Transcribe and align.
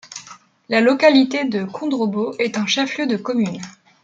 La 0.67 0.81
localité 0.81 1.45
de 1.45 1.63
Kondrobo 1.63 2.33
est 2.39 2.57
un 2.57 2.65
chef-lieu 2.65 3.05
de 3.05 3.17
commune. 3.17 3.61